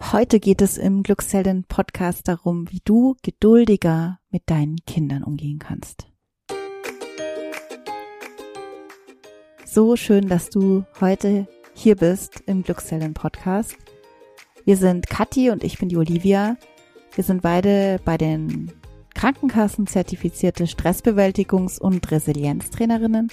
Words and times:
Heute 0.00 0.40
geht 0.40 0.60
es 0.60 0.76
im 0.76 1.02
Glückshelden 1.02 1.64
Podcast 1.64 2.28
darum, 2.28 2.70
wie 2.70 2.80
du 2.84 3.16
geduldiger 3.22 4.18
mit 4.30 4.42
deinen 4.46 4.76
Kindern 4.86 5.22
umgehen 5.22 5.58
kannst. 5.58 6.06
So 9.64 9.96
schön, 9.96 10.28
dass 10.28 10.50
du 10.50 10.84
heute 11.00 11.48
hier 11.74 11.96
bist 11.96 12.42
im 12.46 12.62
Glückshelden 12.62 13.14
Podcast. 13.14 13.76
Wir 14.64 14.76
sind 14.76 15.08
Kathi 15.08 15.50
und 15.50 15.64
ich 15.64 15.78
bin 15.78 15.88
die 15.88 15.96
Olivia. 15.96 16.56
Wir 17.14 17.24
sind 17.24 17.42
beide 17.42 17.98
bei 18.04 18.18
den 18.18 18.72
Krankenkassen 19.14 19.86
zertifizierte 19.86 20.64
Stressbewältigungs- 20.64 21.80
und 21.80 22.10
Resilienztrainerinnen 22.10 23.28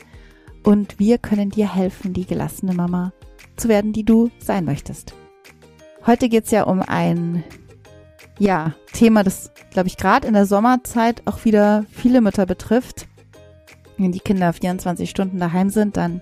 und 0.63 0.97
wir 0.97 1.17
können 1.17 1.49
dir 1.49 1.73
helfen, 1.73 2.13
die 2.13 2.25
gelassene 2.25 2.73
Mama 2.73 3.11
zu 3.57 3.67
werden, 3.67 3.91
die 3.91 4.05
du 4.05 4.31
sein 4.39 4.63
möchtest. 4.63 5.13
Heute 6.05 6.27
geht's 6.27 6.51
ja 6.51 6.63
um 6.63 6.81
ein 6.81 7.45
ja, 8.37 8.73
Thema, 8.91 9.23
das, 9.23 9.51
glaube 9.71 9.87
ich, 9.87 9.95
gerade 9.95 10.27
in 10.27 10.33
der 10.33 10.45
Sommerzeit 10.45 11.21
auch 11.25 11.45
wieder 11.45 11.85
viele 11.91 12.19
Mütter 12.19 12.45
betrifft. 12.45 13.07
Wenn 13.97 14.11
die 14.11 14.19
Kinder 14.19 14.51
24 14.51 15.09
Stunden 15.09 15.39
daheim 15.39 15.69
sind, 15.69 15.95
dann 15.95 16.21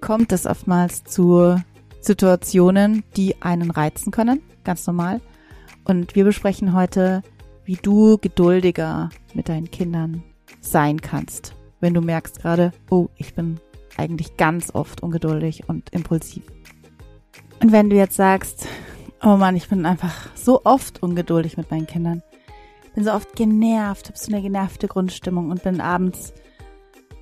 kommt 0.00 0.32
es 0.32 0.46
oftmals 0.46 1.04
zu 1.04 1.56
Situationen, 2.00 3.04
die 3.14 3.42
einen 3.42 3.70
reizen 3.70 4.12
können, 4.12 4.40
ganz 4.64 4.86
normal. 4.86 5.20
Und 5.84 6.14
wir 6.14 6.24
besprechen 6.24 6.72
heute, 6.72 7.22
wie 7.66 7.76
du 7.76 8.16
geduldiger 8.16 9.10
mit 9.34 9.50
deinen 9.50 9.70
Kindern 9.70 10.22
sein 10.60 11.02
kannst, 11.02 11.54
wenn 11.80 11.92
du 11.92 12.00
merkst 12.00 12.40
gerade, 12.40 12.72
oh, 12.88 13.08
ich 13.16 13.34
bin 13.34 13.60
eigentlich 13.98 14.38
ganz 14.38 14.74
oft 14.74 15.02
ungeduldig 15.02 15.68
und 15.68 15.90
impulsiv. 15.90 16.44
Und 17.60 17.72
wenn 17.72 17.90
du 17.90 17.96
jetzt 17.96 18.16
sagst, 18.16 18.66
Oh 19.24 19.36
Mann, 19.36 19.54
ich 19.54 19.68
bin 19.68 19.86
einfach 19.86 20.34
so 20.34 20.62
oft 20.64 21.00
ungeduldig 21.00 21.56
mit 21.56 21.70
meinen 21.70 21.86
Kindern. 21.86 22.24
Bin 22.96 23.04
so 23.04 23.12
oft 23.12 23.36
genervt, 23.36 24.08
hab 24.08 24.18
so 24.18 24.32
eine 24.32 24.42
genervte 24.42 24.88
Grundstimmung 24.88 25.50
und 25.50 25.62
bin 25.62 25.80
abends 25.80 26.34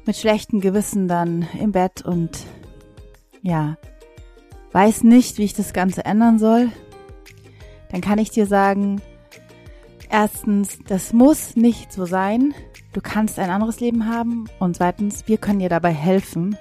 mit 0.06 0.16
schlechtem 0.16 0.62
Gewissen 0.62 1.08
dann 1.08 1.47
im 1.61 1.72
Bett 1.72 2.00
und 2.00 2.39
ja, 3.42 3.77
weiß 4.72 5.05
nicht, 5.05 5.36
wie 5.36 5.44
ich 5.44 5.52
das 5.52 5.74
Ganze 5.74 6.06
ändern 6.06 6.39
soll. 6.39 6.72
Dann 7.91 8.00
kann 8.00 8.19
ich 8.19 8.30
dir 8.30 8.46
sagen, 8.46 9.02
erstens, 10.08 10.78
das 10.89 11.12
muss 11.12 11.55
nicht 11.55 11.92
so 11.92 12.06
sein. 12.06 12.55
Du 12.94 13.02
kannst 13.02 13.39
ein 13.39 13.50
anderes 13.50 13.78
Leben 13.78 14.08
haben. 14.08 14.46
Und 14.58 14.77
zweitens, 14.77 15.28
wir 15.28 15.36
können 15.36 15.58
dir 15.58 15.69
dabei 15.69 15.92
helfen. 15.92 16.56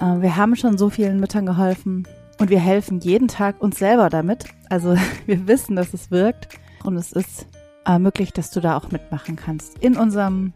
Äh, 0.00 0.20
wir 0.20 0.36
haben 0.36 0.56
schon 0.56 0.78
so 0.78 0.90
vielen 0.90 1.20
Müttern 1.20 1.46
geholfen 1.46 2.08
und 2.40 2.48
wir 2.48 2.58
helfen 2.58 3.00
jeden 3.00 3.28
Tag 3.28 3.60
uns 3.60 3.78
selber 3.78 4.08
damit. 4.08 4.46
Also 4.70 4.96
wir 5.26 5.46
wissen, 5.46 5.76
dass 5.76 5.94
es 5.94 6.10
wirkt. 6.10 6.48
Und 6.82 6.96
es 6.96 7.12
ist 7.12 7.46
äh, 7.86 7.98
möglich, 7.98 8.32
dass 8.32 8.50
du 8.50 8.60
da 8.60 8.76
auch 8.76 8.90
mitmachen 8.90 9.36
kannst. 9.36 9.78
In 9.78 9.96
unserem 9.96 10.54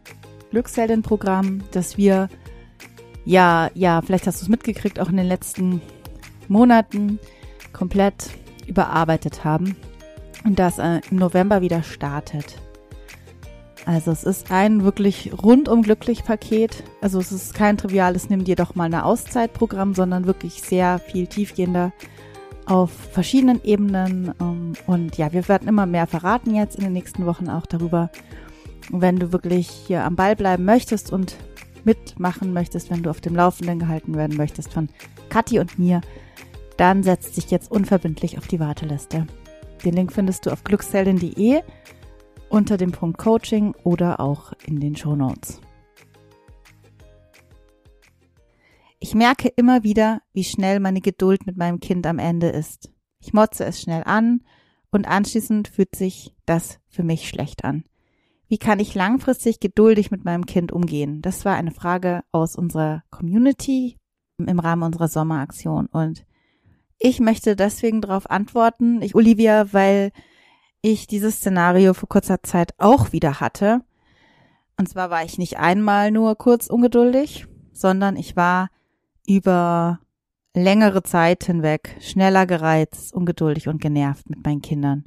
Glücksheldin-Programm, 0.50 1.62
dass 1.72 1.98
wir, 1.98 2.30
ja, 3.26 3.70
ja, 3.74 4.00
vielleicht 4.00 4.26
hast 4.26 4.40
du 4.40 4.44
es 4.44 4.48
mitgekriegt, 4.48 4.98
auch 4.98 5.10
in 5.10 5.18
den 5.18 5.26
letzten 5.26 5.82
Monaten 6.48 7.18
komplett 7.74 8.30
überarbeitet 8.66 9.44
haben. 9.44 9.76
Und 10.44 10.58
das 10.58 10.78
äh, 10.78 11.00
im 11.10 11.18
November 11.18 11.60
wieder 11.60 11.82
startet. 11.82 12.56
Also 13.86 14.12
es 14.12 14.24
ist 14.24 14.50
ein 14.50 14.82
wirklich 14.82 15.30
rundum 15.42 15.82
glücklich 15.82 16.24
Paket. 16.24 16.84
Also 17.00 17.18
es 17.18 17.32
ist 17.32 17.54
kein 17.54 17.76
triviales 17.76 18.30
Nimm 18.30 18.44
dir 18.44 18.56
doch 18.56 18.74
mal 18.74 18.84
eine 18.84 19.04
Auszeit 19.04 19.52
Programm, 19.52 19.94
sondern 19.94 20.26
wirklich 20.26 20.62
sehr 20.62 20.98
viel 20.98 21.26
tiefgehender 21.26 21.92
auf 22.66 22.90
verschiedenen 22.90 23.62
Ebenen. 23.62 24.34
Ähm, 24.40 24.72
und 24.86 25.18
ja, 25.18 25.32
wir 25.32 25.48
werden 25.48 25.68
immer 25.68 25.86
mehr 25.86 26.06
verraten 26.06 26.54
jetzt 26.54 26.76
in 26.76 26.84
den 26.84 26.92
nächsten 26.94 27.26
Wochen 27.26 27.48
auch 27.48 27.66
darüber. 27.66 28.10
wenn 28.90 29.16
du 29.16 29.32
wirklich 29.32 29.68
hier 29.68 30.04
am 30.04 30.14
Ball 30.14 30.36
bleiben 30.36 30.64
möchtest 30.64 31.10
und 31.10 31.36
mitmachen 31.84 32.52
möchtest, 32.52 32.90
wenn 32.90 33.02
du 33.02 33.10
auf 33.10 33.20
dem 33.20 33.34
Laufenden 33.34 33.78
gehalten 33.78 34.14
werden 34.14 34.36
möchtest 34.36 34.72
von 34.72 34.88
Kathi 35.30 35.58
und 35.58 35.78
mir, 35.78 36.00
dann 36.76 37.02
setz 37.02 37.32
dich 37.32 37.50
jetzt 37.50 37.70
unverbindlich 37.70 38.36
auf 38.38 38.46
die 38.46 38.60
Warteliste. 38.60 39.26
Den 39.84 39.94
Link 39.94 40.12
findest 40.12 40.46
du 40.46 40.50
auf 40.50 40.64
glücksheldin.de 40.64 41.62
unter 42.54 42.76
dem 42.76 42.92
Punkt 42.92 43.18
Coaching 43.18 43.74
oder 43.82 44.20
auch 44.20 44.52
in 44.64 44.78
den 44.78 44.94
Show 44.94 45.16
Notes. 45.16 45.60
Ich 49.00 49.12
merke 49.16 49.48
immer 49.48 49.82
wieder, 49.82 50.20
wie 50.32 50.44
schnell 50.44 50.78
meine 50.78 51.00
Geduld 51.00 51.46
mit 51.46 51.56
meinem 51.56 51.80
Kind 51.80 52.06
am 52.06 52.20
Ende 52.20 52.50
ist. 52.50 52.92
Ich 53.18 53.32
motze 53.32 53.64
es 53.64 53.82
schnell 53.82 54.04
an 54.04 54.44
und 54.92 55.08
anschließend 55.08 55.66
fühlt 55.66 55.96
sich 55.96 56.32
das 56.46 56.78
für 56.86 57.02
mich 57.02 57.28
schlecht 57.28 57.64
an. 57.64 57.82
Wie 58.46 58.58
kann 58.58 58.78
ich 58.78 58.94
langfristig 58.94 59.58
geduldig 59.58 60.12
mit 60.12 60.24
meinem 60.24 60.46
Kind 60.46 60.70
umgehen? 60.70 61.22
Das 61.22 61.44
war 61.44 61.56
eine 61.56 61.72
Frage 61.72 62.22
aus 62.30 62.54
unserer 62.54 63.02
Community 63.10 63.98
im 64.38 64.60
Rahmen 64.60 64.84
unserer 64.84 65.08
Sommeraktion 65.08 65.86
und 65.86 66.24
ich 67.00 67.18
möchte 67.18 67.56
deswegen 67.56 68.00
darauf 68.00 68.30
antworten, 68.30 69.02
ich 69.02 69.16
Olivia, 69.16 69.72
weil 69.72 70.12
ich 70.84 71.06
dieses 71.06 71.36
Szenario 71.36 71.94
vor 71.94 72.10
kurzer 72.10 72.42
Zeit 72.42 72.74
auch 72.76 73.12
wieder 73.12 73.40
hatte. 73.40 73.80
Und 74.76 74.86
zwar 74.88 75.08
war 75.08 75.24
ich 75.24 75.38
nicht 75.38 75.58
einmal 75.58 76.10
nur 76.10 76.36
kurz 76.36 76.66
ungeduldig, 76.66 77.46
sondern 77.72 78.16
ich 78.16 78.36
war 78.36 78.68
über 79.26 80.00
längere 80.52 81.02
Zeit 81.02 81.44
hinweg 81.44 81.96
schneller 82.00 82.46
gereizt, 82.46 83.14
ungeduldig 83.14 83.68
und 83.68 83.80
genervt 83.80 84.28
mit 84.28 84.44
meinen 84.44 84.60
Kindern. 84.60 85.04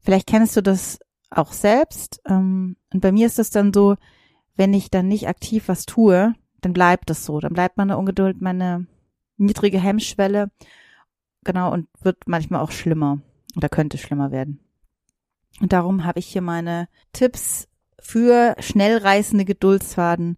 Vielleicht 0.00 0.28
kennst 0.28 0.56
du 0.56 0.62
das 0.62 1.00
auch 1.30 1.52
selbst. 1.52 2.20
Ähm, 2.26 2.76
und 2.92 3.00
bei 3.00 3.10
mir 3.10 3.26
ist 3.26 3.40
es 3.40 3.50
dann 3.50 3.72
so, 3.72 3.96
wenn 4.54 4.74
ich 4.74 4.90
dann 4.90 5.08
nicht 5.08 5.26
aktiv 5.26 5.64
was 5.66 5.86
tue, 5.86 6.34
dann 6.60 6.72
bleibt 6.72 7.10
es 7.10 7.24
so. 7.24 7.40
Dann 7.40 7.52
bleibt 7.52 7.78
meine 7.78 7.98
Ungeduld, 7.98 8.40
meine 8.40 8.86
niedrige 9.38 9.80
Hemmschwelle. 9.80 10.52
Genau, 11.42 11.72
und 11.72 11.88
wird 12.00 12.18
manchmal 12.26 12.60
auch 12.60 12.70
schlimmer. 12.70 13.18
Oder 13.56 13.68
könnte 13.68 13.98
schlimmer 13.98 14.30
werden. 14.30 14.60
Und 15.60 15.72
darum 15.72 16.04
habe 16.04 16.18
ich 16.18 16.26
hier 16.26 16.42
meine 16.42 16.88
Tipps 17.12 17.68
für 18.00 18.56
schnell 18.58 18.98
reißende 18.98 19.44
Geduldsfaden. 19.44 20.36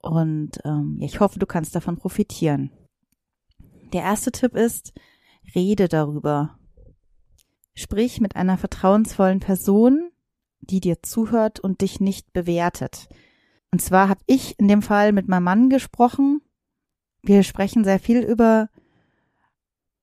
Und 0.00 0.58
ähm, 0.64 0.98
ich 1.00 1.20
hoffe, 1.20 1.38
du 1.38 1.46
kannst 1.46 1.74
davon 1.74 1.96
profitieren. 1.96 2.70
Der 3.92 4.02
erste 4.02 4.32
Tipp 4.32 4.54
ist, 4.54 4.92
rede 5.54 5.88
darüber. 5.88 6.58
Sprich 7.74 8.20
mit 8.20 8.36
einer 8.36 8.58
vertrauensvollen 8.58 9.40
Person, 9.40 10.10
die 10.60 10.80
dir 10.80 11.02
zuhört 11.02 11.60
und 11.60 11.80
dich 11.80 12.00
nicht 12.00 12.32
bewertet. 12.32 13.08
Und 13.70 13.80
zwar 13.80 14.08
habe 14.08 14.20
ich 14.26 14.58
in 14.58 14.68
dem 14.68 14.82
Fall 14.82 15.12
mit 15.12 15.26
meinem 15.26 15.44
Mann 15.44 15.70
gesprochen. 15.70 16.40
Wir 17.22 17.42
sprechen 17.42 17.82
sehr 17.82 17.98
viel 17.98 18.22
über 18.22 18.68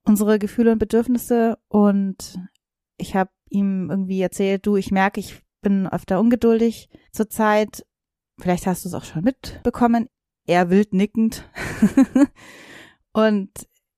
unsere 0.03 0.39
Gefühle 0.39 0.72
und 0.72 0.79
Bedürfnisse 0.79 1.57
und 1.67 2.39
ich 2.97 3.16
habe 3.16 3.31
ihm 3.50 3.89
irgendwie 3.89 4.22
erzählt, 4.22 4.66
du, 4.66 4.75
ich 4.75 4.91
merke, 4.91 5.19
ich 5.19 5.41
bin 5.62 5.88
öfter 5.88 6.19
ungeduldig 6.19 6.89
zurzeit. 7.12 7.85
Vielleicht 8.40 8.66
hast 8.66 8.85
du 8.85 8.90
es 8.90 8.95
auch 8.95 9.03
schon 9.03 9.23
mitbekommen. 9.23 10.07
Er 10.45 10.69
wild 10.69 10.94
nickend. 10.94 11.47
und 13.13 13.50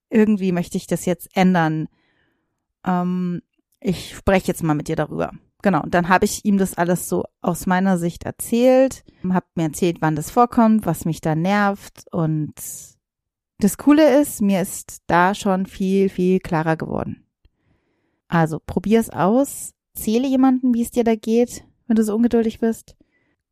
irgendwie 0.10 0.52
möchte 0.52 0.78
ich 0.78 0.88
das 0.88 1.06
jetzt 1.06 1.30
ändern. 1.36 1.88
Ähm, 2.86 3.42
ich 3.80 4.16
spreche 4.16 4.48
jetzt 4.48 4.64
mal 4.64 4.74
mit 4.74 4.88
dir 4.88 4.96
darüber. 4.96 5.32
Genau, 5.62 5.82
und 5.82 5.94
dann 5.94 6.10
habe 6.10 6.26
ich 6.26 6.44
ihm 6.44 6.58
das 6.58 6.78
alles 6.78 7.08
so 7.08 7.24
aus 7.42 7.66
meiner 7.66 7.98
Sicht 7.98 8.26
erzählt, 8.26 9.06
habe 9.30 9.46
mir 9.56 9.64
erzählt, 9.64 9.98
wann 10.02 10.16
das 10.16 10.30
vorkommt, 10.30 10.86
was 10.86 11.06
mich 11.06 11.22
da 11.22 11.36
nervt 11.36 12.04
und 12.12 12.54
das 13.60 13.78
Coole 13.78 14.20
ist, 14.20 14.42
mir 14.42 14.62
ist 14.62 15.04
da 15.08 15.34
schon 15.34 15.66
viel, 15.66 16.10
viel 16.10 16.40
klarer 16.40 16.76
geworden. 16.76 17.26
Also 18.28 18.60
probier 18.60 19.00
es 19.00 19.10
aus, 19.10 19.74
zähle 19.94 20.28
jemanden, 20.28 20.74
wie 20.74 20.82
es 20.82 20.92
dir 20.92 21.04
da 21.04 21.16
geht, 21.16 21.64
wenn 21.88 21.96
du 21.96 22.04
so 22.04 22.16
ungeduldig 22.16 22.60
bist 22.60 22.96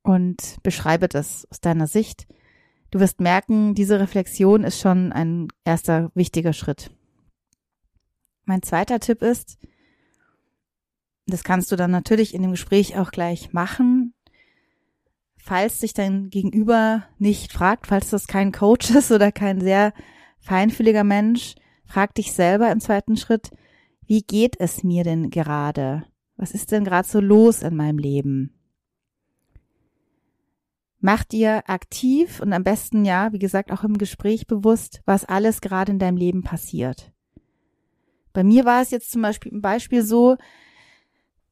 und 0.03 0.57
beschreibe 0.63 1.07
das 1.07 1.47
aus 1.51 1.61
deiner 1.61 1.87
Sicht. 1.87 2.27
Du 2.89 2.99
wirst 2.99 3.21
merken, 3.21 3.75
diese 3.75 3.99
Reflexion 3.99 4.63
ist 4.63 4.79
schon 4.79 5.11
ein 5.13 5.47
erster 5.63 6.11
wichtiger 6.13 6.53
Schritt. 6.53 6.91
Mein 8.43 8.63
zweiter 8.63 8.99
Tipp 8.99 9.21
ist, 9.21 9.57
das 11.27 11.43
kannst 11.43 11.71
du 11.71 11.75
dann 11.75 11.91
natürlich 11.91 12.33
in 12.33 12.41
dem 12.41 12.51
Gespräch 12.51 12.97
auch 12.97 13.11
gleich 13.11 13.53
machen, 13.53 14.13
falls 15.41 15.79
sich 15.79 15.93
dein 15.93 16.29
Gegenüber 16.29 17.03
nicht 17.17 17.51
fragt, 17.51 17.87
falls 17.87 18.09
das 18.11 18.27
kein 18.27 18.51
Coach 18.51 18.91
ist 18.91 19.11
oder 19.11 19.31
kein 19.31 19.59
sehr 19.59 19.93
feinfühliger 20.39 21.03
Mensch, 21.03 21.55
frag 21.85 22.15
dich 22.15 22.31
selber 22.33 22.71
im 22.71 22.79
zweiten 22.79 23.17
Schritt, 23.17 23.51
wie 24.05 24.21
geht 24.21 24.59
es 24.59 24.83
mir 24.83 25.03
denn 25.03 25.29
gerade? 25.29 26.05
Was 26.37 26.51
ist 26.51 26.71
denn 26.71 26.83
gerade 26.83 27.07
so 27.07 27.19
los 27.19 27.61
in 27.61 27.75
meinem 27.75 27.97
Leben? 27.97 28.57
Mach 30.99 31.23
dir 31.23 31.63
aktiv 31.67 32.39
und 32.39 32.53
am 32.53 32.63
besten 32.63 33.05
ja, 33.05 33.33
wie 33.33 33.39
gesagt, 33.39 33.71
auch 33.71 33.83
im 33.83 33.97
Gespräch 33.97 34.45
bewusst, 34.45 35.01
was 35.05 35.25
alles 35.25 35.61
gerade 35.61 35.91
in 35.91 35.99
deinem 35.99 36.17
Leben 36.17 36.43
passiert. 36.43 37.11
Bei 38.33 38.43
mir 38.43 38.65
war 38.65 38.81
es 38.81 38.91
jetzt 38.91 39.11
zum 39.11 39.23
Beispiel 39.23 39.51
ein 39.51 39.61
Beispiel 39.61 40.03
so, 40.03 40.37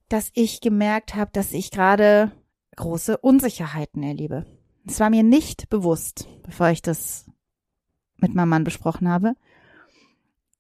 dass 0.07 0.31
ich 0.33 0.61
gemerkt 0.61 1.15
habe, 1.15 1.31
dass 1.33 1.51
ich 1.53 1.71
gerade 1.71 2.31
große 2.79 3.17
Unsicherheiten 3.17 4.01
erlebe. 4.01 4.45
Es 4.87 4.99
war 4.99 5.09
mir 5.09 5.23
nicht 5.23 5.69
bewusst, 5.69 6.27
bevor 6.43 6.69
ich 6.69 6.81
das 6.81 7.29
mit 8.17 8.33
meinem 8.33 8.49
Mann 8.49 8.63
besprochen 8.63 9.07
habe. 9.07 9.35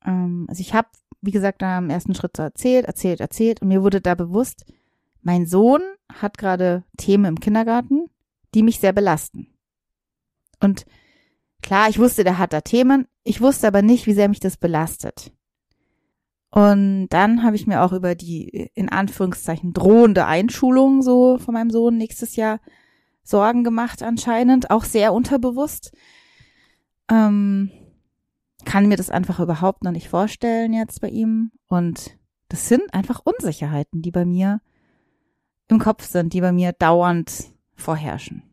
Ähm, 0.05 0.45
also 0.47 0.61
ich 0.61 0.73
habe, 0.73 0.89
wie 1.21 1.31
gesagt, 1.31 1.63
am 1.63 1.89
ersten 1.89 2.13
Schritt 2.13 2.37
so 2.37 2.43
erzählt, 2.43 2.85
erzählt, 2.85 3.21
erzählt 3.21 3.61
und 3.61 3.69
mir 3.69 3.81
wurde 3.83 4.01
da 4.01 4.15
bewusst, 4.15 4.65
mein 5.21 5.45
Sohn 5.47 5.81
hat 6.13 6.37
gerade 6.37 6.83
Themen 6.97 7.25
im 7.25 7.39
Kindergarten, 7.39 8.07
die 8.53 8.63
mich 8.63 8.79
sehr 8.79 8.93
belasten. 8.93 9.47
Und 10.59 10.85
klar, 11.61 11.89
ich 11.89 11.99
wusste, 11.99 12.23
der 12.23 12.37
hat 12.37 12.53
da 12.53 12.61
Themen, 12.61 13.07
ich 13.23 13.41
wusste 13.41 13.67
aber 13.67 13.81
nicht, 13.81 14.07
wie 14.07 14.13
sehr 14.13 14.29
mich 14.29 14.39
das 14.39 14.57
belastet. 14.57 15.31
Und 16.51 17.09
dann 17.09 17.43
habe 17.43 17.55
ich 17.55 17.67
mir 17.67 17.83
auch 17.83 17.93
über 17.93 18.15
die 18.15 18.69
in 18.73 18.89
Anführungszeichen 18.89 19.73
drohende 19.73 20.25
Einschulung 20.25 21.01
so 21.01 21.37
von 21.37 21.53
meinem 21.53 21.69
Sohn 21.69 21.97
nächstes 21.97 22.35
Jahr 22.35 22.59
Sorgen 23.23 23.63
gemacht 23.63 24.01
anscheinend, 24.01 24.71
auch 24.71 24.83
sehr 24.83 25.13
unterbewusst. 25.13 25.91
Ähm, 27.09 27.69
kann 28.65 28.87
mir 28.87 28.97
das 28.97 29.11
einfach 29.11 29.39
überhaupt 29.39 29.83
noch 29.83 29.91
nicht 29.91 30.09
vorstellen 30.09 30.73
jetzt 30.73 31.01
bei 31.01 31.09
ihm. 31.09 31.51
Und 31.67 32.17
das 32.47 32.67
sind 32.67 32.93
einfach 32.93 33.21
Unsicherheiten, 33.23 34.01
die 34.01 34.11
bei 34.11 34.25
mir 34.25 34.61
im 35.67 35.77
Kopf 35.77 36.05
sind, 36.05 36.33
die 36.33 36.41
bei 36.41 36.51
mir 36.51 36.73
dauernd 36.73 37.53
vorherrschen. 37.75 38.43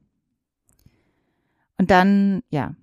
Und 1.78 1.90
dann, 1.90 2.42
ja, 2.50 2.74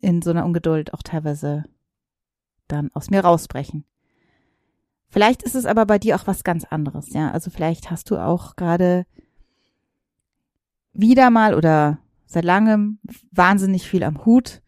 in 0.00 0.20
so 0.20 0.30
einer 0.30 0.44
Ungeduld 0.44 0.92
auch 0.92 1.02
teilweise 1.02 1.64
dann 2.68 2.90
aus 2.92 3.10
mir 3.10 3.20
rausbrechen. 3.20 3.84
Vielleicht 5.08 5.42
ist 5.42 5.54
es 5.54 5.66
aber 5.66 5.86
bei 5.86 5.98
dir 5.98 6.16
auch 6.16 6.26
was 6.26 6.44
ganz 6.44 6.64
anderes, 6.64 7.12
ja. 7.12 7.30
Also 7.30 7.50
vielleicht 7.50 7.90
hast 7.90 8.10
du 8.10 8.18
auch 8.18 8.56
gerade 8.56 9.06
wieder 10.92 11.30
mal 11.30 11.54
oder 11.54 11.98
seit 12.26 12.44
langem 12.44 12.98
wahnsinnig 13.30 13.88
viel 13.88 14.02
am 14.02 14.24
Hut, 14.24 14.62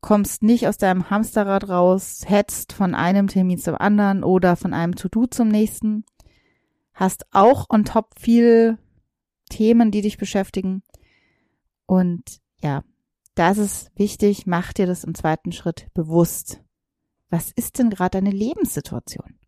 kommst 0.00 0.42
nicht 0.42 0.68
aus 0.68 0.78
deinem 0.78 1.10
Hamsterrad 1.10 1.68
raus, 1.68 2.22
hetzt 2.26 2.72
von 2.72 2.94
einem 2.94 3.26
Termin 3.26 3.58
zum 3.58 3.74
anderen 3.74 4.24
oder 4.24 4.56
von 4.56 4.72
einem 4.72 4.94
To-Do 4.94 5.26
zum 5.26 5.48
nächsten, 5.48 6.04
hast 6.94 7.26
auch 7.32 7.66
on 7.68 7.84
top 7.84 8.18
viel 8.18 8.78
Themen, 9.50 9.90
die 9.90 10.02
dich 10.02 10.18
beschäftigen. 10.18 10.82
Und 11.86 12.40
ja, 12.62 12.84
das 13.34 13.58
ist 13.58 13.90
wichtig, 13.96 14.46
mach 14.46 14.72
dir 14.72 14.86
das 14.86 15.04
im 15.04 15.14
zweiten 15.14 15.52
Schritt 15.52 15.88
bewusst. 15.94 16.62
Was 17.30 17.50
ist 17.52 17.78
denn 17.78 17.90
gerade 17.90 18.18
deine 18.18 18.30
Lebenssituation? 18.30 19.38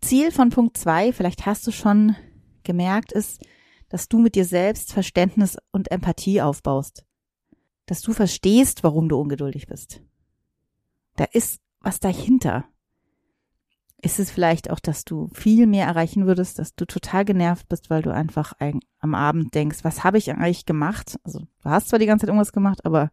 Ziel 0.00 0.30
von 0.30 0.50
Punkt 0.50 0.76
zwei, 0.76 1.12
vielleicht 1.12 1.46
hast 1.46 1.66
du 1.66 1.72
schon 1.72 2.16
gemerkt, 2.62 3.12
ist, 3.12 3.44
dass 3.88 4.08
du 4.08 4.18
mit 4.18 4.34
dir 4.34 4.44
selbst 4.44 4.92
Verständnis 4.92 5.56
und 5.72 5.90
Empathie 5.90 6.40
aufbaust. 6.40 7.04
Dass 7.86 8.00
du 8.02 8.12
verstehst, 8.12 8.84
warum 8.84 9.08
du 9.08 9.20
ungeduldig 9.20 9.66
bist. 9.66 10.00
Da 11.16 11.24
ist 11.24 11.60
was 11.80 11.98
dahinter. 11.98 12.64
Ist 14.02 14.18
es 14.18 14.30
vielleicht 14.30 14.70
auch, 14.70 14.80
dass 14.80 15.04
du 15.04 15.28
viel 15.34 15.66
mehr 15.66 15.86
erreichen 15.86 16.26
würdest, 16.26 16.58
dass 16.58 16.74
du 16.74 16.86
total 16.86 17.24
genervt 17.24 17.68
bist, 17.68 17.90
weil 17.90 18.00
du 18.00 18.14
einfach 18.14 18.54
ein, 18.58 18.80
am 19.00 19.14
Abend 19.14 19.54
denkst, 19.54 19.80
was 19.82 20.04
habe 20.04 20.16
ich 20.16 20.30
eigentlich 20.30 20.64
gemacht? 20.64 21.18
Also 21.24 21.40
du 21.40 21.68
hast 21.68 21.88
zwar 21.88 21.98
die 21.98 22.06
ganze 22.06 22.22
Zeit 22.22 22.28
irgendwas 22.28 22.52
gemacht, 22.52 22.86
aber 22.86 23.10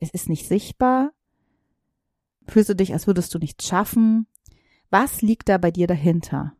es 0.00 0.10
ist 0.10 0.28
nicht 0.28 0.46
sichtbar. 0.46 1.12
Fühlst 2.46 2.70
du 2.70 2.74
dich, 2.74 2.92
als 2.92 3.06
würdest 3.06 3.34
du 3.34 3.38
nichts 3.38 3.66
schaffen? 3.66 4.26
Was 4.90 5.22
liegt 5.22 5.48
da 5.48 5.58
bei 5.58 5.70
dir 5.70 5.86
dahinter? 5.86 6.54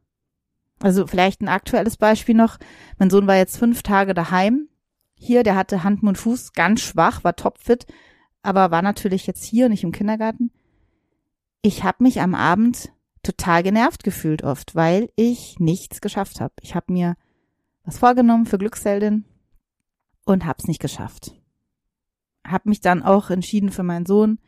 Also 0.80 1.06
vielleicht 1.06 1.40
ein 1.40 1.48
aktuelles 1.48 1.96
Beispiel 1.96 2.34
noch. 2.34 2.58
Mein 2.98 3.10
Sohn 3.10 3.26
war 3.26 3.36
jetzt 3.36 3.56
fünf 3.56 3.82
Tage 3.82 4.14
daheim. 4.14 4.68
Hier, 5.14 5.42
der 5.42 5.56
hatte 5.56 5.82
Hand, 5.82 6.02
Mund, 6.02 6.18
Fuß, 6.18 6.52
ganz 6.52 6.80
schwach, 6.80 7.24
war 7.24 7.34
topfit, 7.34 7.86
aber 8.42 8.70
war 8.70 8.82
natürlich 8.82 9.26
jetzt 9.26 9.42
hier, 9.42 9.68
nicht 9.68 9.82
im 9.82 9.90
Kindergarten. 9.90 10.52
Ich 11.62 11.82
habe 11.82 12.04
mich 12.04 12.20
am 12.20 12.36
Abend 12.36 12.92
total 13.24 13.64
genervt 13.64 14.04
gefühlt 14.04 14.44
oft, 14.44 14.76
weil 14.76 15.10
ich 15.16 15.58
nichts 15.58 16.00
geschafft 16.00 16.40
habe. 16.40 16.54
Ich 16.60 16.76
habe 16.76 16.92
mir 16.92 17.16
was 17.84 17.98
vorgenommen 17.98 18.46
für 18.46 18.58
Glückseldin 18.58 19.24
und 20.24 20.46
hab's 20.46 20.68
nicht 20.68 20.80
geschafft. 20.80 21.37
Hab 22.50 22.66
mich 22.66 22.80
dann 22.80 23.02
auch 23.02 23.30
entschieden 23.30 23.70
für 23.70 23.82
meinen 23.82 24.06
Sohn 24.06 24.38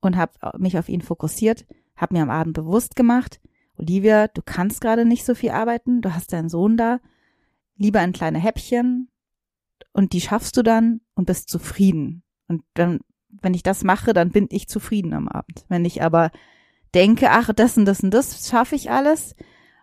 und 0.00 0.16
habe 0.16 0.32
mich 0.58 0.78
auf 0.78 0.88
ihn 0.88 1.00
fokussiert, 1.00 1.66
habe 1.96 2.14
mir 2.14 2.22
am 2.22 2.30
Abend 2.30 2.54
bewusst 2.54 2.96
gemacht, 2.96 3.40
Olivia, 3.78 4.28
du 4.28 4.42
kannst 4.42 4.80
gerade 4.80 5.04
nicht 5.04 5.24
so 5.24 5.34
viel 5.34 5.50
arbeiten, 5.50 6.00
du 6.00 6.14
hast 6.14 6.32
deinen 6.32 6.48
Sohn 6.48 6.76
da, 6.76 7.00
lieber 7.76 8.00
ein 8.00 8.12
kleine 8.12 8.38
Häppchen 8.38 9.08
und 9.92 10.12
die 10.12 10.20
schaffst 10.20 10.56
du 10.56 10.62
dann 10.62 11.00
und 11.14 11.26
bist 11.26 11.50
zufrieden. 11.50 12.22
Und 12.48 12.62
dann, 12.74 13.00
wenn 13.28 13.54
ich 13.54 13.62
das 13.62 13.84
mache, 13.84 14.14
dann 14.14 14.30
bin 14.30 14.46
ich 14.50 14.68
zufrieden 14.68 15.12
am 15.12 15.28
Abend. 15.28 15.64
Wenn 15.68 15.84
ich 15.84 16.02
aber 16.02 16.30
denke, 16.94 17.30
ach, 17.30 17.52
das 17.54 17.76
und 17.76 17.84
das 17.84 18.00
und 18.00 18.12
das 18.12 18.48
schaffe 18.48 18.76
ich 18.76 18.90
alles 18.90 19.34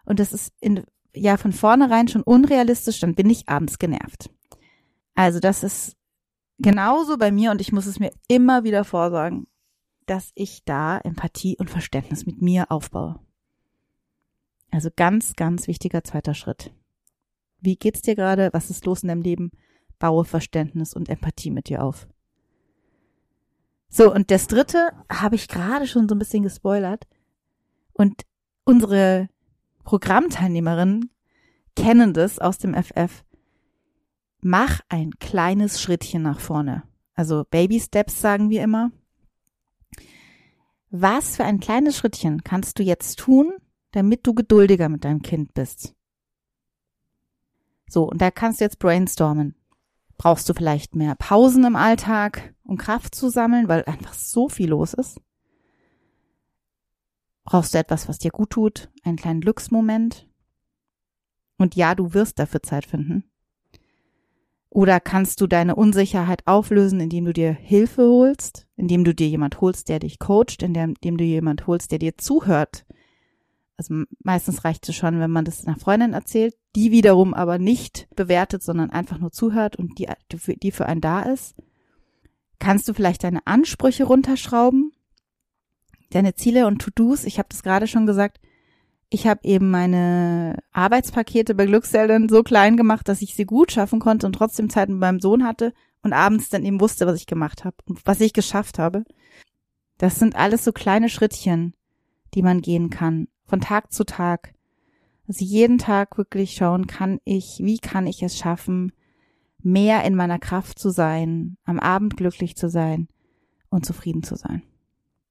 und 0.06 0.20
das 0.20 0.34
ist 0.34 0.54
in, 0.60 0.84
ja 1.14 1.38
von 1.38 1.52
vornherein 1.52 2.08
schon 2.08 2.24
unrealistisch, 2.24 3.00
dann 3.00 3.16
bin 3.16 3.30
ich 3.30 3.50
abends 3.50 3.78
genervt. 3.78 4.32
Also 5.14 5.40
das 5.40 5.64
ist 5.64 5.96
genauso 6.60 7.18
bei 7.18 7.32
mir 7.32 7.52
und 7.52 7.62
ich 7.62 7.72
muss 7.72 7.86
es 7.86 8.00
mir 8.00 8.12
immer 8.28 8.64
wieder 8.64 8.84
vorsagen, 8.84 9.48
dass 10.06 10.32
ich 10.36 10.64
da 10.66 10.98
Empathie 11.00 11.58
und 11.58 11.70
Verständnis 11.70 12.26
mit 12.26 12.42
mir 12.42 12.72
aufbaue. 12.72 13.20
Also 14.72 14.90
ganz, 14.96 15.36
ganz 15.36 15.68
wichtiger 15.68 16.04
zweiter 16.04 16.34
Schritt. 16.34 16.74
Wie 17.62 17.76
geht's 17.76 18.02
dir 18.02 18.16
gerade? 18.16 18.50
Was 18.54 18.70
ist 18.70 18.86
los 18.86 19.04
in 19.04 19.10
deinem 19.10 19.22
Leben? 19.22 19.52
Baue 20.00 20.26
Verständnis 20.26 20.94
und 20.94 21.10
Empathie 21.10 21.52
mit 21.52 21.70
dir 21.70 21.84
auf. 21.84 22.08
So, 23.88 24.12
und 24.12 24.32
das 24.32 24.48
dritte 24.48 24.90
habe 25.10 25.36
ich 25.36 25.48
gerade 25.48 25.86
schon 25.86 26.10
so 26.10 26.16
ein 26.16 26.20
bisschen 26.20 26.44
gespoilert. 26.44 27.08
Und 27.94 28.24
unsere 28.66 29.30
Programmteilnehmerinnen 29.84 31.12
kennen 31.76 32.14
das 32.14 32.40
aus 32.40 32.58
dem 32.58 32.74
FF. 32.74 33.24
Mach 34.46 34.82
ein 34.90 35.12
kleines 35.20 35.82
Schrittchen 35.82 36.22
nach 36.22 36.42
vorne. 36.42 36.84
Also 37.16 37.46
Baby 37.50 37.80
Steps 37.80 38.20
sagen 38.20 38.50
wir 38.50 38.62
immer. 38.62 38.92
Was 40.90 41.38
für 41.38 41.46
ein 41.46 41.62
kleines 41.62 41.96
Schrittchen 41.96 42.44
kannst 42.44 42.78
du 42.78 42.84
jetzt 42.84 43.20
tun, 43.20 43.54
damit 43.92 44.28
du 44.28 44.34
geduldiger 44.34 44.90
mit 44.90 45.06
deinem 45.06 45.22
Kind 45.22 45.54
bist. 45.54 45.96
So, 47.88 48.04
und 48.04 48.22
da 48.22 48.32
kannst 48.32 48.60
du 48.60 48.66
jetzt 48.66 48.80
brainstormen. 48.80 49.56
Brauchst 50.18 50.50
du 50.50 50.54
vielleicht 50.54 50.94
mehr 50.94 51.16
Pausen 51.16 51.64
im 51.64 51.78
Alltag, 51.78 52.54
um 52.64 52.78
Kraft 52.78 53.16
zu 53.16 53.30
sammeln, 53.30 53.70
weil 53.70 53.86
einfach 53.86 54.14
so 54.14 54.50
viel 54.50 54.72
los 54.72 54.94
ist? 54.94 55.22
Brauchst 57.46 57.74
du 57.74 57.78
etwas, 57.78 58.10
was 58.10 58.20
dir 58.20 58.32
gut 58.32 58.50
tut, 58.50 58.92
einen 59.04 59.18
kleinen 59.18 59.40
Glücksmoment? 59.40 60.28
Und 61.58 61.76
ja, 61.76 61.96
du 61.96 62.14
wirst 62.14 62.40
dafür 62.40 62.62
Zeit 62.62 62.86
finden. 62.86 63.24
Oder 64.74 65.00
kannst 65.00 65.40
du 65.40 65.46
deine 65.46 65.76
Unsicherheit 65.76 66.48
auflösen, 66.48 67.00
indem 67.00 67.26
du 67.26 67.34
dir 67.34 67.52
Hilfe 67.52 68.08
holst, 68.08 68.66
indem 68.76 69.04
du 69.04 69.14
dir 69.14 69.28
jemand 69.28 69.62
holst, 69.62 69.88
der 69.88 70.00
dich 70.00 70.18
coacht, 70.18 70.64
indem, 70.64 70.96
du 71.00 71.24
jemand 71.24 71.68
holst, 71.68 71.92
der 71.92 72.00
dir 72.00 72.18
zuhört, 72.18 72.84
also 73.78 74.04
meistens 74.24 74.66
reicht 74.66 74.90
es 74.90 74.96
schon, 74.96 75.20
wenn 75.20 75.30
man 75.30 75.46
das 75.46 75.68
einer 75.68 75.78
Freundin 75.78 76.14
erzählt, 76.14 76.56
die 76.76 76.92
wiederum 76.92 77.36
aber 77.36 77.60
nicht 77.60 78.08
bewertet, 78.16 78.64
sondern 78.64 78.90
einfach 78.90 79.20
nur 79.20 79.32
zuhört 79.32 79.76
und 79.76 80.00
die, 80.00 80.08
die 80.32 80.72
für 80.72 80.88
einen 80.88 81.02
da 81.02 81.22
ist. 81.22 81.56
Kannst 82.58 82.88
du 82.88 82.96
vielleicht 82.96 83.24
deine 83.24 83.46
Ansprüche 83.46 84.06
runterschrauben? 84.06 84.92
Deine 86.10 86.34
Ziele 86.34 86.66
und 86.66 86.82
To-Dos? 86.82 87.26
Ich 87.26 87.38
habe 87.38 87.50
das 87.50 87.62
gerade 87.62 87.86
schon 87.86 88.08
gesagt. 88.08 88.40
Ich 89.14 89.28
habe 89.28 89.42
eben 89.44 89.70
meine 89.70 90.58
Arbeitspakete 90.72 91.54
bei 91.54 91.68
Glückseltern 91.68 92.30
so 92.30 92.42
klein 92.42 92.78
gemacht, 92.78 93.08
dass 93.08 93.22
ich 93.22 93.36
sie 93.36 93.46
gut 93.46 93.72
schaffen 93.72 94.00
konnte 94.00 94.26
und 94.26 94.34
trotzdem 94.34 94.72
Zeit 94.72 94.90
mit 94.90 94.98
meinem 94.98 95.20
Sohn 95.20 95.44
hatte 95.44 95.72
und 96.02 96.14
abends 96.14 96.50
dann 96.50 96.66
eben 96.66 96.82
wusste, 96.82 97.06
was 97.06 97.20
ich 97.20 97.28
gemacht 97.28 97.64
habe 97.64 97.76
und 97.86 98.04
was 98.08 98.22
ich 98.22 98.34
geschafft 98.34 98.80
habe. 98.80 99.04
Das 100.00 100.16
sind 100.16 100.36
alles 100.36 100.64
so 100.64 100.72
kleine 100.72 101.10
Schrittchen, 101.10 101.76
die 102.34 102.42
man 102.42 102.62
gehen 102.62 102.90
kann 102.90 103.28
von 103.46 103.62
Tag 103.62 103.94
zu 103.94 104.04
Tag. 104.04 104.56
Also 105.28 105.46
jeden 105.46 105.78
Tag 105.78 106.18
wirklich 106.18 106.56
schauen, 106.56 106.88
kann 106.88 107.20
ich, 107.24 107.60
wie 107.60 107.78
kann 107.78 108.08
ich 108.08 108.24
es 108.24 108.36
schaffen, 108.36 108.94
mehr 109.60 110.04
in 110.06 110.16
meiner 110.16 110.40
Kraft 110.40 110.80
zu 110.80 110.90
sein, 110.90 111.58
am 111.66 111.80
Abend 111.80 112.18
glücklich 112.18 112.56
zu 112.56 112.68
sein 112.68 113.08
und 113.70 113.86
zufrieden 113.86 114.24
zu 114.24 114.36
sein. 114.36 114.64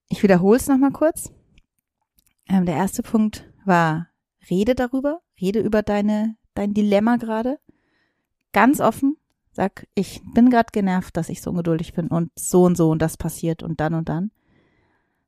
Ich 0.08 0.22
wiederhole 0.22 0.58
es 0.58 0.68
nochmal 0.68 0.92
kurz. 0.92 1.32
Ähm, 2.48 2.64
der 2.64 2.76
erste 2.76 3.02
Punkt 3.02 3.51
war, 3.66 4.09
rede 4.50 4.75
darüber, 4.75 5.21
rede 5.40 5.61
über 5.61 5.83
deine, 5.83 6.37
dein 6.54 6.75
Dilemma 6.75 7.16
gerade. 7.16 7.59
Ganz 8.52 8.81
offen, 8.81 9.16
sag, 9.52 9.87
ich 9.95 10.21
bin 10.35 10.50
gerade 10.50 10.71
genervt, 10.73 11.16
dass 11.16 11.28
ich 11.28 11.42
so 11.42 11.50
ungeduldig 11.50 11.95
bin 11.95 12.09
und 12.09 12.31
so 12.37 12.64
und 12.64 12.76
so 12.76 12.90
und 12.90 13.00
das 13.00 13.16
passiert 13.16 13.62
und 13.62 13.81
dann 13.81 13.95
und 13.95 14.09
dann. 14.09 14.31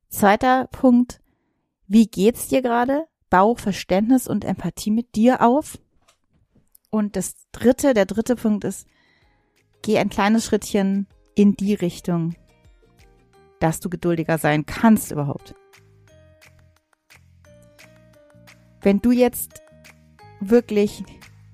Zweiter 0.09 0.67
Punkt, 0.67 1.21
wie 1.87 2.07
geht's 2.07 2.47
dir 2.47 2.61
gerade? 2.61 3.05
Bau 3.29 3.55
Verständnis 3.55 4.27
und 4.27 4.45
Empathie 4.45 4.91
mit 4.91 5.15
dir 5.15 5.41
auf. 5.41 5.79
Und 6.89 7.15
das 7.15 7.35
dritte, 7.51 7.93
der 7.93 8.05
dritte 8.05 8.35
Punkt 8.35 8.63
ist, 8.63 8.87
geh 9.81 9.97
ein 9.97 10.09
kleines 10.09 10.45
Schrittchen 10.45 11.07
in 11.35 11.55
die 11.55 11.73
Richtung, 11.73 12.35
dass 13.59 13.79
du 13.79 13.89
geduldiger 13.89 14.37
sein 14.37 14.65
kannst 14.65 15.11
überhaupt. 15.11 15.55
Wenn 18.85 19.01
du 19.01 19.11
jetzt 19.11 19.63
wirklich 20.39 21.03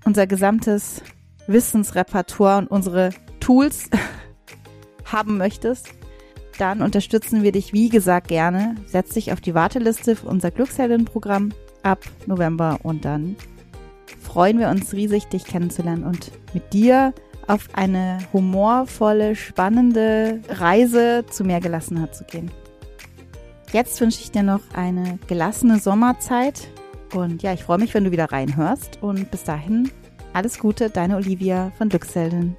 unser 0.04 0.28
gesamtes 0.28 1.02
Wissensrepertoire 1.48 2.58
und 2.58 2.68
unsere 2.68 3.12
Tools 3.40 3.90
haben 5.06 5.38
möchtest, 5.38 5.88
dann 6.58 6.82
unterstützen 6.82 7.42
wir 7.42 7.54
dich, 7.54 7.72
wie 7.72 7.88
gesagt, 7.88 8.28
gerne. 8.28 8.76
Setz 8.86 9.14
dich 9.14 9.32
auf 9.32 9.40
die 9.40 9.56
Warteliste 9.56 10.18
für 10.18 10.28
unser 10.28 10.52
Glücksheldinnenprogramm 10.52 11.54
ab 11.84 12.00
November 12.26 12.80
und 12.84 13.06
dann 13.06 13.38
freuen 14.22 14.60
wir 14.60 14.68
uns 14.68 14.92
riesig, 14.92 15.28
dich 15.28 15.46
kennenzulernen 15.46 16.04
und 16.04 16.34
mit 16.54 16.74
dir 16.74 17.14
auf 17.48 17.70
eine 17.72 18.18
humorvolle, 18.34 19.38
spannende 19.38 20.42
Reise 20.50 21.24
zu 21.32 21.46
mehr 21.46 21.62
Gelassenheit 21.62 22.14
zu 22.14 22.26
gehen. 22.26 22.52
Jetzt 23.72 24.02
wünsche 24.02 24.20
ich 24.20 24.32
dir 24.32 24.44
noch 24.44 24.60
eine 24.74 25.18
gelassene 25.28 25.80
Sommerzeit 25.80 26.68
und 27.14 27.44
ja, 27.44 27.54
ich 27.54 27.64
freue 27.64 27.78
mich, 27.78 27.94
wenn 27.94 28.04
du 28.04 28.12
wieder 28.12 28.32
reinhörst 28.32 29.00
und 29.02 29.30
bis 29.32 29.44
dahin 29.44 29.92
alles 30.34 30.60
Gute, 30.60 30.90
deine 30.90 31.18
Olivia 31.18 31.72
von 31.78 31.90
Glücksheldin. 31.90 32.56